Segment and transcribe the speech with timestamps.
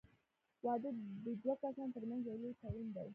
[0.65, 0.89] •واده
[1.25, 3.09] د دوه کسانو تر منځ یو لوی تړون دی.